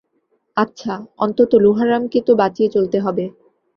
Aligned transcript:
আচ্ছা, 0.57 0.93
অন্তত 1.17 1.51
লোহারামকে 1.55 2.19
তো 2.21 2.33
বাঁচিয়ে 2.35 2.69
চলতে 2.69 2.97
হবে। 2.99 3.25